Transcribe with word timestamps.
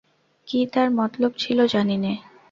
কী 0.47 0.59
তার 0.73 0.87
মতলব 0.91 1.31
ছিল 1.37 1.59
জানি 1.65 1.95
নে। 1.97 2.13